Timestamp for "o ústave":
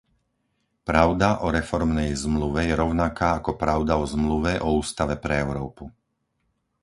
4.57-5.13